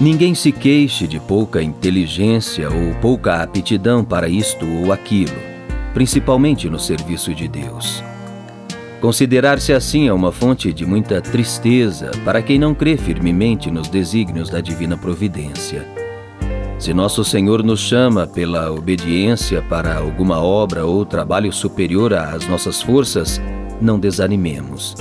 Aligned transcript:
Ninguém 0.00 0.34
se 0.34 0.50
queixe 0.50 1.06
de 1.06 1.20
pouca 1.20 1.62
inteligência 1.62 2.68
ou 2.68 2.94
pouca 3.00 3.40
aptidão 3.42 4.04
para 4.04 4.28
isto 4.28 4.66
ou 4.66 4.92
aquilo, 4.92 5.36
principalmente 5.92 6.68
no 6.68 6.80
serviço 6.80 7.32
de 7.32 7.46
Deus. 7.46 8.02
Considerar-se 9.00 9.72
assim 9.72 10.08
é 10.08 10.12
uma 10.12 10.32
fonte 10.32 10.72
de 10.72 10.84
muita 10.84 11.20
tristeza 11.20 12.10
para 12.24 12.42
quem 12.42 12.58
não 12.58 12.74
crê 12.74 12.96
firmemente 12.96 13.70
nos 13.70 13.86
desígnios 13.86 14.50
da 14.50 14.60
divina 14.60 14.96
providência. 14.96 15.86
Se 16.76 16.92
nosso 16.92 17.24
Senhor 17.24 17.62
nos 17.62 17.80
chama 17.80 18.26
pela 18.26 18.72
obediência 18.72 19.62
para 19.62 19.96
alguma 19.96 20.42
obra 20.42 20.84
ou 20.84 21.06
trabalho 21.06 21.52
superior 21.52 22.12
às 22.14 22.48
nossas 22.48 22.82
forças, 22.82 23.40
não 23.80 23.98
desanimemos. 23.98 24.96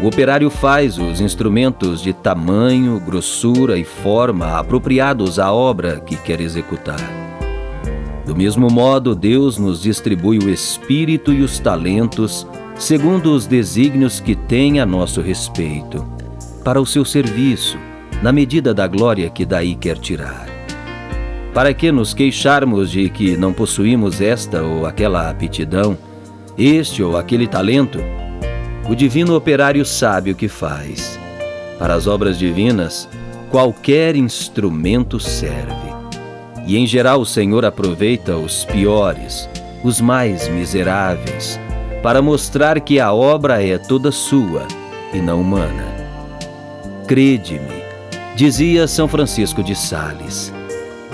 O 0.00 0.06
operário 0.06 0.50
faz 0.50 0.98
os 0.98 1.20
instrumentos 1.20 2.02
de 2.02 2.12
tamanho, 2.12 2.98
grossura 3.00 3.78
e 3.78 3.84
forma 3.84 4.58
apropriados 4.58 5.38
à 5.38 5.52
obra 5.52 6.00
que 6.00 6.16
quer 6.16 6.40
executar. 6.40 7.00
Do 8.24 8.34
mesmo 8.34 8.68
modo, 8.70 9.14
Deus 9.14 9.58
nos 9.58 9.82
distribui 9.82 10.38
o 10.38 10.48
espírito 10.48 11.32
e 11.32 11.42
os 11.42 11.58
talentos 11.58 12.46
segundo 12.76 13.32
os 13.32 13.46
desígnios 13.46 14.18
que 14.18 14.34
tem 14.34 14.80
a 14.80 14.86
nosso 14.86 15.20
respeito, 15.20 16.04
para 16.64 16.80
o 16.80 16.86
seu 16.86 17.04
serviço, 17.04 17.78
na 18.22 18.32
medida 18.32 18.72
da 18.74 18.86
glória 18.86 19.30
que 19.30 19.44
daí 19.44 19.74
quer 19.74 19.98
tirar. 19.98 20.48
Para 21.52 21.74
que 21.74 21.92
nos 21.92 22.14
queixarmos 22.14 22.90
de 22.90 23.08
que 23.10 23.36
não 23.36 23.52
possuímos 23.52 24.20
esta 24.20 24.62
ou 24.62 24.86
aquela 24.86 25.28
aptidão, 25.28 25.96
este 26.56 27.02
ou 27.02 27.16
aquele 27.16 27.46
talento? 27.46 27.98
O 28.88 28.94
divino 28.94 29.36
operário 29.36 29.84
sabe 29.84 30.32
o 30.32 30.34
que 30.34 30.48
faz. 30.48 31.18
Para 31.78 31.94
as 31.94 32.06
obras 32.06 32.38
divinas, 32.38 33.08
qualquer 33.50 34.16
instrumento 34.16 35.20
serve. 35.20 35.92
E 36.66 36.76
em 36.76 36.86
geral 36.86 37.20
o 37.20 37.26
Senhor 37.26 37.64
aproveita 37.64 38.36
os 38.36 38.64
piores, 38.64 39.48
os 39.82 40.00
mais 40.00 40.48
miseráveis, 40.48 41.58
para 42.02 42.22
mostrar 42.22 42.80
que 42.80 43.00
a 43.00 43.12
obra 43.12 43.64
é 43.64 43.78
toda 43.78 44.10
sua 44.10 44.66
e 45.12 45.18
não 45.18 45.40
humana. 45.40 45.86
Crede-me, 47.06 47.82
dizia 48.34 48.86
São 48.86 49.08
Francisco 49.08 49.62
de 49.62 49.74
Sales, 49.74 50.52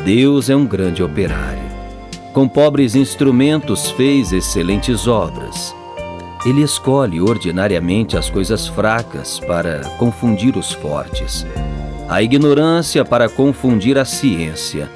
Deus 0.04 0.48
é 0.48 0.56
um 0.56 0.64
grande 0.64 1.02
operário. 1.02 1.68
Com 2.32 2.48
pobres 2.48 2.94
instrumentos 2.94 3.90
fez 3.90 4.32
excelentes 4.32 5.06
obras. 5.08 5.74
Ele 6.44 6.62
escolhe 6.62 7.20
ordinariamente 7.20 8.16
as 8.16 8.30
coisas 8.30 8.66
fracas 8.66 9.38
para 9.40 9.80
confundir 9.98 10.56
os 10.56 10.72
fortes, 10.72 11.46
a 12.08 12.22
ignorância 12.22 13.04
para 13.04 13.28
confundir 13.28 13.98
a 13.98 14.04
ciência, 14.04 14.88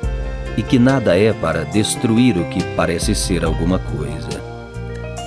e 0.56 0.62
que 0.62 0.78
nada 0.78 1.18
é 1.18 1.32
para 1.32 1.64
destruir 1.64 2.36
o 2.36 2.44
que 2.44 2.62
parece 2.76 3.14
ser 3.14 3.44
alguma 3.44 3.78
coisa 3.78 4.42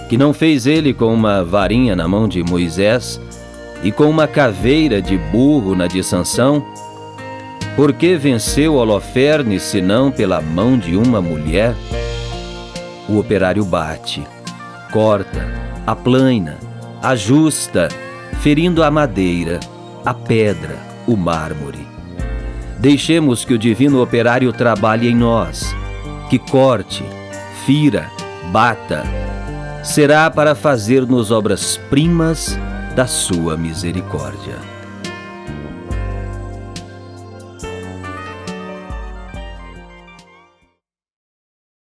que 0.09 0.17
não 0.17 0.33
fez 0.33 0.67
ele 0.67 0.93
com 0.93 1.13
uma 1.13 1.43
varinha 1.43 1.95
na 1.95 2.07
mão 2.07 2.27
de 2.27 2.43
Moisés 2.43 3.19
e 3.83 3.91
com 3.91 4.09
uma 4.09 4.27
caveira 4.27 5.01
de 5.01 5.17
burro 5.17 5.75
na 5.75 5.87
de 5.87 6.03
Sansão? 6.03 6.65
Por 7.75 7.91
que 7.91 8.15
venceu 8.15 8.75
Holofernes 8.75 9.63
senão 9.63 10.11
pela 10.11 10.41
mão 10.41 10.77
de 10.77 10.95
uma 10.95 11.21
mulher? 11.21 11.75
O 13.09 13.17
operário 13.17 13.65
bate, 13.65 14.23
corta, 14.91 15.45
aplaina, 15.85 16.57
ajusta, 17.01 17.89
ferindo 18.41 18.83
a 18.83 18.91
madeira, 18.91 19.59
a 20.05 20.13
pedra, 20.13 20.77
o 21.07 21.15
mármore. 21.15 21.85
Deixemos 22.79 23.45
que 23.45 23.53
o 23.53 23.57
divino 23.57 24.01
operário 24.01 24.51
trabalhe 24.51 25.09
em 25.09 25.15
nós, 25.15 25.75
que 26.29 26.37
corte, 26.37 27.03
fira, 27.65 28.09
bata, 28.51 29.03
será 29.83 30.29
para 30.29 30.55
fazer-nos 30.55 31.31
obras-primas 31.31 32.57
da 32.95 33.07
sua 33.07 33.57
misericórdia. 33.57 34.74